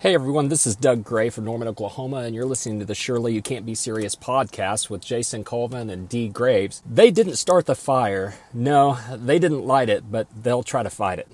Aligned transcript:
Hey 0.00 0.14
everyone, 0.14 0.46
this 0.46 0.64
is 0.64 0.76
Doug 0.76 1.02
Gray 1.02 1.28
from 1.28 1.42
Norman, 1.42 1.66
Oklahoma, 1.66 2.18
and 2.18 2.32
you're 2.32 2.44
listening 2.44 2.78
to 2.78 2.84
the 2.84 2.94
Surely 2.94 3.34
You 3.34 3.42
Can't 3.42 3.66
Be 3.66 3.74
Serious 3.74 4.14
podcast 4.14 4.88
with 4.88 5.04
Jason 5.04 5.42
Colvin 5.42 5.90
and 5.90 6.08
Dee 6.08 6.28
Graves. 6.28 6.84
They 6.88 7.10
didn't 7.10 7.34
start 7.34 7.66
the 7.66 7.74
fire. 7.74 8.34
No, 8.54 8.96
they 9.10 9.40
didn't 9.40 9.66
light 9.66 9.88
it, 9.88 10.08
but 10.08 10.28
they'll 10.40 10.62
try 10.62 10.84
to 10.84 10.88
fight 10.88 11.18
it. 11.18 11.26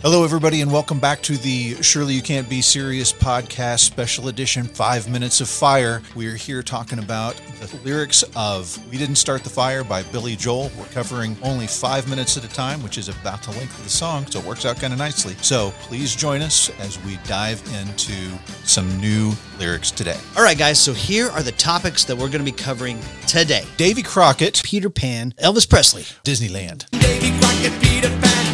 Hello, 0.00 0.22
everybody, 0.22 0.60
and 0.60 0.72
welcome 0.72 1.00
back 1.00 1.20
to 1.22 1.36
the 1.38 1.74
Surely 1.82 2.14
You 2.14 2.22
Can't 2.22 2.48
Be 2.48 2.62
Serious 2.62 3.12
podcast, 3.12 3.80
special 3.80 4.28
edition 4.28 4.62
Five 4.62 5.10
Minutes 5.10 5.40
of 5.40 5.48
Fire. 5.48 6.02
We 6.14 6.28
are 6.28 6.36
here 6.36 6.62
talking 6.62 7.00
about 7.00 7.34
the 7.60 7.76
lyrics 7.78 8.22
of 8.36 8.78
We 8.92 8.96
Didn't 8.96 9.16
Start 9.16 9.42
the 9.42 9.50
Fire 9.50 9.82
by 9.82 10.04
Billy 10.04 10.36
Joel. 10.36 10.70
We're 10.78 10.84
covering 10.86 11.36
only 11.42 11.66
five 11.66 12.08
minutes 12.08 12.36
at 12.36 12.44
a 12.44 12.48
time, 12.48 12.80
which 12.84 12.96
is 12.96 13.08
about 13.08 13.42
the 13.42 13.50
length 13.50 13.76
of 13.76 13.82
the 13.82 13.90
song, 13.90 14.24
so 14.26 14.38
it 14.38 14.44
works 14.44 14.64
out 14.64 14.76
kind 14.76 14.92
of 14.92 15.00
nicely. 15.00 15.34
So 15.42 15.72
please 15.80 16.14
join 16.14 16.42
us 16.42 16.70
as 16.78 17.04
we 17.04 17.18
dive 17.26 17.60
into 17.80 18.38
some 18.62 19.00
new 19.00 19.32
lyrics 19.58 19.90
today. 19.90 20.16
All 20.36 20.44
right, 20.44 20.56
guys, 20.56 20.78
so 20.78 20.92
here 20.94 21.28
are 21.30 21.42
the 21.42 21.52
topics 21.52 22.04
that 22.04 22.14
we're 22.14 22.28
going 22.28 22.38
to 22.38 22.44
be 22.44 22.52
covering 22.52 23.00
today 23.26 23.64
Davy 23.76 24.02
Crockett, 24.02 24.62
Peter 24.64 24.90
Pan, 24.90 25.34
Elvis 25.42 25.68
Presley. 25.68 26.02
Disneyland. 26.22 26.88
Davy 27.00 27.36
Crockett, 27.40 27.82
Peter 27.82 28.08
Pan, 28.08 28.20
Elvis 28.20 28.22
Presley, 28.22 28.28
Disneyland. 28.28 28.47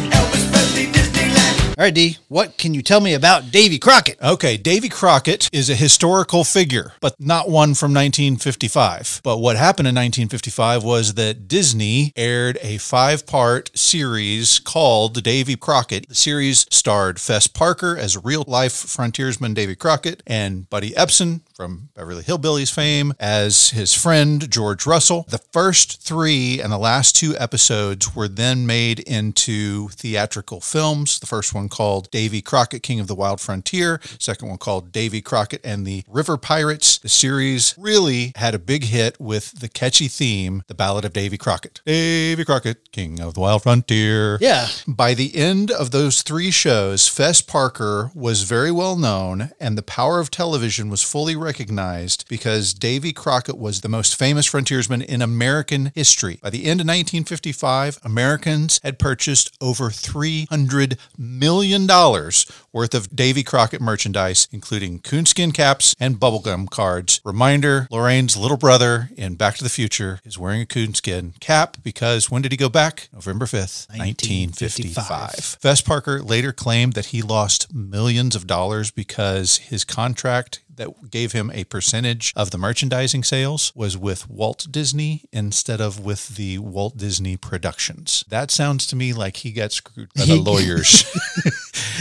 All 1.77 1.83
right, 1.83 1.93
D, 1.93 2.19
what 2.29 2.57
can 2.57 2.73
you 2.73 2.81
tell 2.81 3.01
me 3.01 3.13
about 3.13 3.51
Davy 3.51 3.79
Crockett? 3.79 4.17
Okay, 4.21 4.55
Davy 4.55 4.87
Crockett 4.87 5.49
is 5.51 5.69
a 5.69 5.75
historical 5.75 6.45
figure, 6.45 6.93
but 7.01 7.19
not 7.19 7.49
one 7.49 7.73
from 7.75 7.93
1955. 7.93 9.19
But 9.25 9.39
what 9.39 9.57
happened 9.57 9.89
in 9.89 9.95
1955 9.95 10.85
was 10.85 11.15
that 11.15 11.49
Disney 11.49 12.13
aired 12.15 12.57
a 12.61 12.77
five 12.77 13.27
part 13.27 13.77
series 13.77 14.59
called 14.59 15.21
Davy 15.21 15.57
Crockett. 15.57 16.07
The 16.07 16.15
series 16.15 16.65
starred 16.71 17.19
Fess 17.19 17.47
Parker 17.47 17.97
as 17.97 18.23
real 18.23 18.45
life 18.47 18.71
frontiersman 18.71 19.53
Davy 19.53 19.75
Crockett 19.75 20.23
and 20.25 20.69
Buddy 20.69 20.91
Ebsen 20.91 21.41
from 21.55 21.87
Beverly 21.95 22.21
Hillbillies 22.21 22.73
fame 22.73 23.13
as 23.17 23.69
his 23.69 23.93
friend 23.93 24.51
George 24.51 24.85
Russell. 24.85 25.25
The 25.29 25.37
first 25.37 26.01
three 26.01 26.59
and 26.59 26.69
the 26.69 26.77
last 26.77 27.15
two 27.15 27.33
episodes 27.37 28.13
were 28.13 28.27
then 28.27 28.67
made 28.67 28.99
into 28.99 29.87
theatrical 29.89 30.59
films. 30.59 31.17
The 31.17 31.25
first 31.25 31.53
one 31.53 31.69
called 31.69 32.11
Davy 32.11 32.41
Crockett, 32.41 32.83
King 32.83 32.99
of 32.99 33.07
the 33.07 33.15
Wild 33.15 33.39
Frontier. 33.39 34.01
Second 34.19 34.49
one 34.49 34.57
called 34.57 34.91
Davy 34.91 35.21
Crockett 35.21 35.61
and 35.63 35.87
the 35.87 36.03
River 36.09 36.35
Pirates. 36.35 36.97
The 36.97 37.07
series 37.07 37.73
really 37.77 38.33
had 38.35 38.53
a 38.53 38.59
big 38.59 38.83
hit 38.83 39.17
with 39.17 39.59
the 39.59 39.69
catchy 39.69 40.09
theme, 40.09 40.63
The 40.67 40.75
Ballad 40.75 41.05
of 41.05 41.13
Davy 41.13 41.37
Crockett. 41.37 41.79
Davy 41.85 42.43
Crockett, 42.43 42.91
King 42.91 43.21
of 43.21 43.33
the 43.33 43.39
Wild 43.39 43.63
Frontier. 43.63 44.37
Yeah. 44.41 44.67
By 44.85 45.13
the 45.13 45.33
end 45.33 45.71
of 45.71 45.91
those 45.91 46.21
three 46.21 46.51
shows, 46.51 47.07
Fess 47.07 47.41
Parker 47.41 48.11
was 48.13 48.43
very 48.43 48.71
well 48.71 48.97
known, 48.97 49.51
and 49.57 49.77
the 49.77 49.83
power 49.83 50.19
of 50.19 50.29
television 50.29 50.89
was 50.89 51.01
fully 51.01 51.35
recognized 51.45 52.27
because 52.27 52.73
Davy 52.73 53.13
Crockett 53.13 53.57
was 53.57 53.81
the 53.81 53.89
most 53.89 54.17
famous 54.17 54.45
frontiersman 54.45 55.01
in 55.01 55.21
American 55.21 55.91
history. 55.95 56.39
By 56.41 56.49
the 56.49 56.65
end 56.65 56.81
of 56.81 56.87
1955, 56.87 57.99
Americans 58.03 58.79
had 58.83 58.99
purchased 58.99 59.55
over 59.61 59.89
$300 59.89 60.97
million 61.17 61.87
worth 61.87 62.93
of 62.93 63.15
Davy 63.15 63.43
Crockett 63.43 63.79
merchandise, 63.79 64.47
including 64.51 64.99
coonskin 64.99 65.51
caps 65.51 65.95
and 65.99 66.19
bubblegum 66.19 66.69
cards. 66.69 67.21
Reminder 67.23 67.87
Lorraine's 67.91 68.35
little 68.35 68.57
brother 68.57 69.09
in 69.15 69.35
Back 69.35 69.55
to 69.55 69.63
the 69.63 69.69
Future 69.69 70.19
is 70.25 70.37
wearing 70.37 70.61
a 70.61 70.65
coonskin 70.65 71.35
cap 71.39 71.77
because 71.83 72.29
when 72.29 72.41
did 72.41 72.51
he 72.51 72.57
go 72.57 72.69
back? 72.69 73.07
November 73.13 73.45
5th, 73.45 73.87
1955. 73.95 74.95
1955. 74.95 75.59
Fess 75.61 75.81
Parker 75.81 76.21
later 76.21 76.51
claimed 76.51 76.93
that 76.93 77.07
he 77.07 77.21
lost 77.21 77.73
millions 77.73 78.35
of 78.35 78.47
dollars 78.47 78.91
because 78.91 79.57
his 79.57 79.83
contract 79.85 80.59
that 80.77 81.09
gave 81.11 81.31
him 81.31 81.51
a 81.53 81.63
percentage 81.65 82.33
of 82.35 82.51
the 82.51 82.57
merchandising 82.57 83.23
sales 83.23 83.71
was 83.75 83.97
with 83.97 84.29
Walt 84.29 84.67
Disney 84.69 85.23
instead 85.31 85.81
of 85.81 86.03
with 86.03 86.35
the 86.35 86.57
Walt 86.59 86.97
Disney 86.97 87.37
Productions. 87.37 88.23
That 88.29 88.51
sounds 88.51 88.87
to 88.87 88.95
me 88.95 89.13
like 89.13 89.37
he 89.37 89.51
got 89.51 89.71
screwed 89.71 90.13
by 90.13 90.25
the 90.25 90.35
lawyers. 90.41 91.05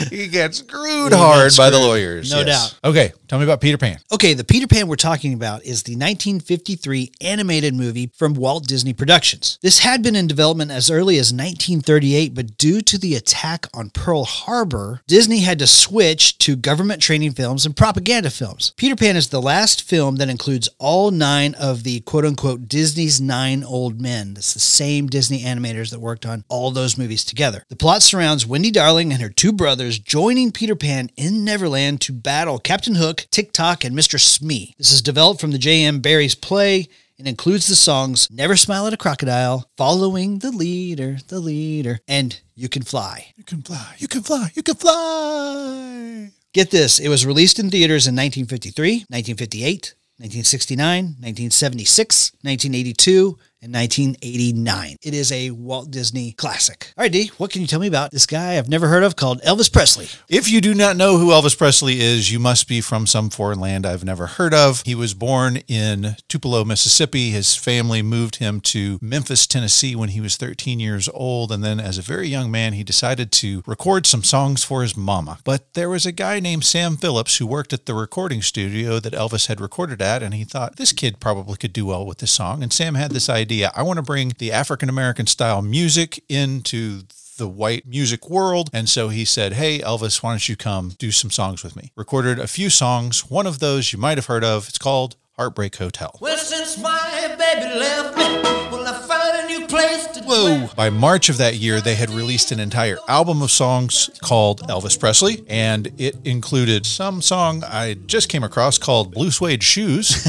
he 0.10 0.28
got 0.28 0.54
screwed 0.54 1.12
He 1.12 1.18
got 1.18 1.34
hard 1.34 1.52
by 1.56 1.70
the 1.70 1.78
lawyers. 1.78 2.30
No 2.32 2.40
yes. 2.40 2.72
doubt. 2.72 2.90
Okay, 2.90 3.12
tell 3.28 3.38
me 3.38 3.44
about 3.44 3.60
Peter 3.60 3.78
Pan. 3.78 3.98
Okay, 4.12 4.34
the 4.34 4.44
Peter 4.44 4.66
Pan 4.66 4.88
we're 4.88 4.96
talking 4.96 5.34
about 5.34 5.64
is 5.64 5.82
the 5.82 5.92
1953 5.92 7.12
animated 7.20 7.74
movie 7.74 8.10
from 8.14 8.34
Walt 8.34 8.66
Disney 8.66 8.92
Productions. 8.92 9.58
This 9.62 9.80
had 9.80 10.02
been 10.02 10.16
in 10.16 10.26
development 10.26 10.70
as 10.70 10.90
early 10.90 11.16
as 11.16 11.32
1938, 11.32 12.34
but 12.34 12.58
due 12.58 12.80
to 12.82 12.98
the 12.98 13.14
attack 13.14 13.66
on 13.74 13.90
Pearl 13.90 14.24
Harbor, 14.24 15.02
Disney 15.06 15.40
had 15.40 15.58
to 15.58 15.66
switch 15.66 16.38
to 16.38 16.56
government 16.56 17.02
training 17.02 17.32
films 17.32 17.66
and 17.66 17.76
propaganda 17.76 18.30
films. 18.30 18.72
Peter 18.76 18.96
Pan 18.96 19.16
is 19.16 19.28
the 19.28 19.42
last 19.42 19.82
film 19.82 20.16
that 20.16 20.28
includes 20.28 20.68
all 20.78 21.10
nine 21.10 21.54
of 21.54 21.82
the 21.84 22.00
quote 22.00 22.24
unquote 22.24 22.68
Disney's 22.68 23.20
nine 23.20 23.64
old 23.64 24.00
men. 24.00 24.34
That's 24.34 24.54
the 24.54 24.60
same 24.60 25.06
Disney 25.06 25.42
animators 25.42 25.90
that 25.90 26.00
worked 26.00 26.26
on 26.26 26.44
all 26.48 26.70
those 26.70 26.98
movies 26.98 27.24
together. 27.24 27.64
The 27.68 27.76
plot 27.76 28.02
surrounds 28.02 28.46
Wendy 28.46 28.70
Darling 28.70 29.12
and 29.12 29.22
her 29.22 29.28
two 29.28 29.52
brothers 29.52 29.98
joining 29.98 30.52
Peter 30.52 30.76
Pan 30.76 31.10
in 31.16 31.44
Neverland 31.44 32.00
to 32.02 32.12
battle 32.12 32.58
Captain 32.58 32.96
Hook, 32.96 33.23
Tick 33.30 33.52
Tock, 33.52 33.84
and 33.84 33.96
Mr. 33.96 34.20
Smee. 34.20 34.74
This 34.78 34.92
is 34.92 35.02
developed 35.02 35.40
from 35.40 35.50
the 35.50 35.58
J.M. 35.58 36.00
Barrie's 36.00 36.34
play 36.34 36.88
and 37.18 37.28
includes 37.28 37.66
the 37.66 37.76
songs 37.76 38.28
Never 38.30 38.56
Smile 38.56 38.86
at 38.86 38.92
a 38.92 38.96
Crocodile, 38.96 39.68
Following 39.76 40.38
the 40.38 40.50
Leader, 40.50 41.18
the 41.28 41.40
Leader, 41.40 42.00
and 42.08 42.40
You 42.54 42.68
Can 42.68 42.82
Fly. 42.82 43.32
You 43.36 43.44
can 43.44 43.62
fly, 43.62 43.94
you 43.98 44.08
can 44.08 44.22
fly, 44.22 44.50
you 44.54 44.62
can 44.62 44.74
fly. 44.74 46.30
Get 46.52 46.70
this, 46.70 46.98
it 46.98 47.08
was 47.08 47.26
released 47.26 47.58
in 47.58 47.70
theaters 47.70 48.06
in 48.06 48.14
1953, 48.14 49.06
1958, 49.08 49.94
1969, 50.18 51.04
1976, 51.18 52.32
1982, 52.42 53.38
and 53.64 53.72
1989. 53.72 54.96
It 55.02 55.14
is 55.14 55.32
a 55.32 55.50
Walt 55.50 55.90
Disney 55.90 56.32
classic. 56.32 56.92
All 56.98 57.02
right, 57.02 57.10
D, 57.10 57.30
what 57.38 57.50
can 57.50 57.62
you 57.62 57.66
tell 57.66 57.80
me 57.80 57.86
about 57.86 58.10
this 58.10 58.26
guy 58.26 58.58
I've 58.58 58.68
never 58.68 58.88
heard 58.88 59.02
of 59.02 59.16
called 59.16 59.40
Elvis 59.40 59.72
Presley? 59.72 60.08
If 60.28 60.50
you 60.50 60.60
do 60.60 60.74
not 60.74 60.98
know 60.98 61.16
who 61.16 61.30
Elvis 61.30 61.56
Presley 61.56 62.00
is, 62.00 62.30
you 62.30 62.38
must 62.38 62.68
be 62.68 62.82
from 62.82 63.06
some 63.06 63.30
foreign 63.30 63.58
land 63.58 63.86
I've 63.86 64.04
never 64.04 64.26
heard 64.26 64.52
of. 64.52 64.82
He 64.84 64.94
was 64.94 65.14
born 65.14 65.56
in 65.66 66.16
Tupelo, 66.28 66.62
Mississippi. 66.64 67.30
His 67.30 67.56
family 67.56 68.02
moved 68.02 68.36
him 68.36 68.60
to 68.60 68.98
Memphis, 69.00 69.46
Tennessee 69.46 69.96
when 69.96 70.10
he 70.10 70.20
was 70.20 70.36
13 70.36 70.78
years 70.78 71.08
old. 71.14 71.50
And 71.50 71.64
then, 71.64 71.80
as 71.80 71.96
a 71.96 72.02
very 72.02 72.28
young 72.28 72.50
man, 72.50 72.74
he 72.74 72.84
decided 72.84 73.32
to 73.32 73.62
record 73.66 74.04
some 74.04 74.22
songs 74.22 74.62
for 74.62 74.82
his 74.82 74.94
mama. 74.94 75.38
But 75.42 75.72
there 75.72 75.88
was 75.88 76.04
a 76.04 76.12
guy 76.12 76.38
named 76.38 76.64
Sam 76.64 76.98
Phillips 76.98 77.38
who 77.38 77.46
worked 77.46 77.72
at 77.72 77.86
the 77.86 77.94
recording 77.94 78.42
studio 78.42 79.00
that 79.00 79.14
Elvis 79.14 79.46
had 79.46 79.58
recorded 79.58 80.02
at. 80.02 80.22
And 80.22 80.34
he 80.34 80.44
thought, 80.44 80.76
this 80.76 80.92
kid 80.92 81.18
probably 81.18 81.56
could 81.56 81.72
do 81.72 81.86
well 81.86 82.04
with 82.04 82.18
this 82.18 82.30
song. 82.30 82.62
And 82.62 82.70
Sam 82.70 82.94
had 82.94 83.12
this 83.12 83.30
idea 83.30 83.53
I 83.62 83.82
want 83.82 83.98
to 83.98 84.02
bring 84.02 84.32
the 84.38 84.52
African 84.52 84.88
American 84.88 85.26
style 85.26 85.62
music 85.62 86.22
into 86.28 87.02
the 87.36 87.48
white 87.48 87.86
music 87.86 88.30
world. 88.30 88.70
And 88.72 88.88
so 88.88 89.08
he 89.08 89.24
said, 89.24 89.54
Hey, 89.54 89.80
Elvis, 89.80 90.22
why 90.22 90.32
don't 90.32 90.48
you 90.48 90.56
come 90.56 90.94
do 90.98 91.10
some 91.10 91.30
songs 91.30 91.62
with 91.62 91.76
me? 91.76 91.92
Recorded 91.96 92.38
a 92.38 92.46
few 92.46 92.70
songs. 92.70 93.30
One 93.30 93.46
of 93.46 93.58
those 93.58 93.92
you 93.92 93.98
might 93.98 94.18
have 94.18 94.26
heard 94.26 94.44
of. 94.44 94.68
It's 94.68 94.78
called 94.78 95.16
Heartbreak 95.36 95.76
Hotel. 95.76 96.16
Well, 96.20 96.38
since 96.38 96.78
my 96.78 97.34
baby 97.38 97.78
left 97.78 98.16
me, 98.16 98.24
well, 98.70 98.86
I 98.86 98.98
found 99.06 99.44
a 99.44 99.58
new 99.58 99.63
place 100.00 100.24
Whoa. 100.26 100.68
By 100.74 100.90
March 100.90 101.28
of 101.28 101.38
that 101.38 101.56
year, 101.56 101.80
they 101.80 101.94
had 101.94 102.10
released 102.10 102.52
an 102.52 102.60
entire 102.60 102.98
album 103.08 103.42
of 103.42 103.50
songs 103.50 104.10
called 104.22 104.62
Elvis 104.68 104.98
Presley, 104.98 105.44
and 105.48 105.90
it 105.98 106.16
included 106.24 106.86
some 106.86 107.22
song 107.22 107.62
I 107.64 107.94
just 107.94 108.28
came 108.28 108.42
across 108.42 108.78
called 108.78 109.12
Blue 109.12 109.30
Suede 109.30 109.62
Shoes. 109.62 110.24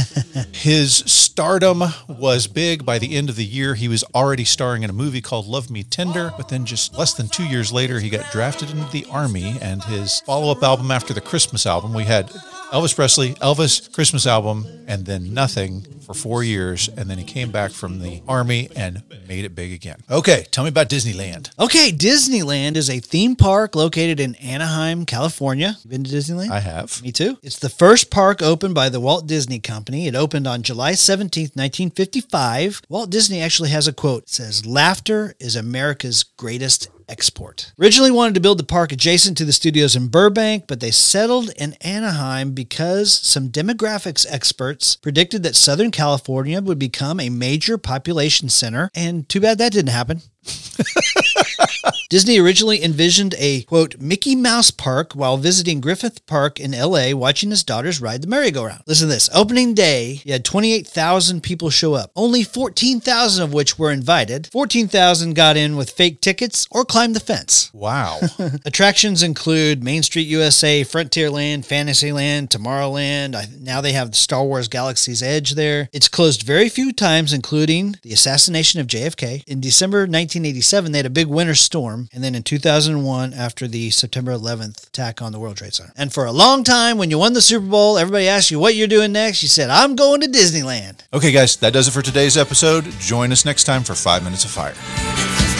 His 0.54 0.96
stardom 0.96 1.84
was 2.08 2.48
big. 2.48 2.86
By 2.86 3.00
the 3.00 3.16
end 3.16 3.30
of 3.30 3.36
the 3.36 3.46
year, 3.46 3.76
he 3.76 3.88
was 3.88 4.04
already 4.14 4.46
starring 4.46 4.84
in 4.84 4.90
a 4.90 4.94
movie 4.94 5.22
called 5.22 5.48
Love 5.48 5.70
Me 5.70 5.84
Tender, 5.84 6.32
but 6.38 6.50
then 6.50 6.66
just 6.66 6.98
less 6.98 7.14
than 7.14 7.28
two 7.28 7.46
years 7.46 7.72
later, 7.72 8.00
he 8.00 8.10
got 8.10 8.32
drafted 8.32 8.70
into 8.70 8.90
the 8.92 9.06
Army, 9.10 9.58
and 9.62 9.84
his 9.84 10.22
follow 10.22 10.52
up 10.52 10.64
album 10.64 10.92
after 10.92 11.14
the 11.14 11.22
Christmas 11.22 11.66
album, 11.66 11.94
we 11.94 12.04
had 12.04 12.32
Elvis 12.76 12.94
Presley, 12.94 13.36
Elvis 13.36 13.90
Christmas 13.94 14.28
album, 14.28 14.66
and 14.86 15.06
then 15.06 15.34
nothing 15.34 15.84
for 16.02 16.14
four 16.14 16.44
years. 16.44 16.90
And 16.90 17.10
then 17.10 17.18
he 17.18 17.24
came 17.24 17.50
back 17.50 17.72
from 17.72 18.00
the 18.00 18.22
army 18.28 18.68
and 18.76 19.02
made 19.30 19.46
it 19.46 19.56
big 19.56 19.72
again. 19.72 20.02
Okay, 20.12 20.46
tell 20.52 20.66
me 20.66 20.72
about 20.72 20.90
Disneyland. 20.90 21.58
Okay, 21.58 21.94
Disneyland 21.94 22.76
is 22.76 22.90
a 22.90 23.00
theme 23.00 23.38
park 23.38 23.76
located 23.76 24.20
in 24.20 24.36
Anaheim, 24.36 25.06
California. 25.06 25.78
You 25.86 25.90
been 25.90 26.04
to 26.04 26.14
Disneyland? 26.14 26.52
I 26.52 26.60
have. 26.60 27.02
Me 27.02 27.14
too. 27.14 27.38
It's 27.42 27.60
the 27.60 27.70
first 27.70 28.12
park 28.12 28.42
opened 28.42 28.76
by 28.76 28.90
the 28.90 29.00
Walt 29.00 29.26
Disney 29.26 29.60
Company. 29.60 30.08
It 30.08 30.16
opened 30.16 30.46
on 30.46 30.62
July 30.62 30.92
17th, 30.92 31.56
1955. 31.56 32.82
Walt 32.90 33.10
Disney 33.10 33.40
actually 33.40 33.70
has 33.70 33.88
a 33.88 33.94
quote. 33.94 34.24
It 34.24 34.30
says, 34.30 34.66
Laughter 34.66 35.34
is 35.40 35.56
America's 35.56 36.24
greatest 36.24 36.90
export. 37.10 37.74
Originally 37.80 38.12
wanted 38.12 38.36
to 38.36 38.40
build 38.40 38.60
the 38.60 38.64
park 38.64 38.92
adjacent 38.92 39.38
to 39.38 39.46
the 39.46 39.54
studios 39.54 39.96
in 39.96 40.08
Burbank, 40.08 40.66
but 40.68 40.80
they 40.80 40.92
settled 40.92 41.52
in 41.58 41.74
Anaheim 41.82 42.52
because 42.52 43.14
some 43.14 43.50
demographics 43.50 44.26
experts 44.30 44.96
predicted 44.96 45.44
that 45.44 45.56
Southern 45.56 45.92
California 45.92 46.62
would 46.62 46.80
become 46.80 47.20
a 47.20 47.30
major 47.30 47.78
population 47.78 48.50
center, 48.50 48.90
and 48.96 49.28
too 49.30 49.40
bad 49.40 49.58
that 49.58 49.72
didn't 49.72 49.90
happen. 49.90 50.22
Disney 52.10 52.40
originally 52.40 52.84
envisioned 52.84 53.36
a 53.38 53.64
quote 53.64 54.00
Mickey 54.00 54.36
Mouse 54.36 54.72
park 54.72 55.14
while 55.14 55.38
visiting 55.38 55.82
Griffith 55.82 56.26
Park 56.26 56.60
in 56.60 56.72
LA 56.72 57.16
watching 57.16 57.50
his 57.50 57.64
daughters 57.64 58.02
ride 58.02 58.22
the 58.22 58.28
merry-go-round. 58.28 58.84
Listen 58.86 59.08
to 59.08 59.14
this. 59.14 59.30
Opening 59.34 59.74
day, 59.74 60.22
you 60.24 60.34
had 60.34 60.46
28,000 60.46 61.42
people 61.42 61.70
show 61.70 61.94
up. 61.94 62.12
Only 62.16 62.44
14,000 62.44 63.44
of 63.44 63.54
which 63.54 63.80
were 63.80 63.92
invited. 63.92 64.48
14,000 64.52 65.34
got 65.34 65.58
in 65.58 65.76
with 65.76 65.90
fake 65.90 66.22
tickets 66.22 66.68
or 66.72 66.86
climbed 66.86 67.16
the 67.16 67.20
fence. 67.20 67.72
Wow. 67.74 68.20
Attractions 68.66 69.24
include 69.24 69.84
Main 69.84 70.04
Street 70.04 70.28
USA, 70.28 70.84
Frontierland, 70.84 71.66
Fantasyland, 71.66 72.50
Tomorrowland. 72.50 73.36
I, 73.36 73.48
now 73.60 73.82
they 73.82 73.94
have 73.94 74.12
the 74.12 74.18
Star 74.18 74.44
Wars 74.44 74.68
Galaxy's 74.68 75.24
Edge 75.24 75.52
there. 75.52 75.90
It's 75.92 76.08
closed 76.08 76.44
very 76.44 76.70
few 76.70 76.94
times, 76.94 77.34
including 77.34 77.96
the 78.04 78.14
assassination 78.14 78.80
of 78.80 78.88
JFK. 78.88 79.44
In 79.48 79.60
December 79.60 80.08
1987, 80.36 80.92
they 80.92 81.00
had 81.00 81.06
a 81.06 81.10
big 81.10 81.28
winter 81.28 81.56
storm. 81.56 82.10
And 82.14 82.24
then 82.24 82.36
in 82.36 82.44
2001, 82.44 83.34
after 83.34 83.68
the 83.68 83.90
September 83.90 84.32
11th 84.32 84.88
attack 84.88 85.22
on 85.22 85.32
the 85.32 85.40
World 85.40 85.58
Trade 85.58 85.74
Center. 85.74 85.92
And 85.98 86.14
for 86.14 86.26
a 86.26 86.32
long 86.32 86.64
time, 86.64 86.98
when 86.98 87.10
you 87.10 87.18
won 87.18 87.34
the 87.34 87.42
Super 87.42 87.66
Bowl, 87.66 87.98
everybody 87.98 88.28
asked 88.28 88.52
you 88.52 88.60
what 88.60 88.76
you're 88.76 88.88
doing 88.88 89.12
next. 89.12 89.42
You 89.42 89.50
said, 89.50 89.70
I'm 89.70 89.96
going 89.96 90.22
to 90.22 90.28
Disneyland. 90.28 91.00
okay, 91.14 91.32
guys, 91.32 91.56
that 91.58 91.74
does 91.74 91.88
it 91.88 91.92
for 91.92 92.02
today's 92.02 92.38
episode. 92.38 92.84
Join 93.00 93.32
us 93.32 93.46
next 93.46 93.64
time 93.64 93.84
for 93.84 93.96
Five 93.96 94.24
Minutes 94.24 94.46
of 94.46 94.52
Fire. 94.52 95.55